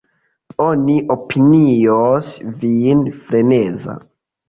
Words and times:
Oni 0.67 0.95
opinios 1.17 2.35
vin 2.65 3.09
freneza. 3.23 4.03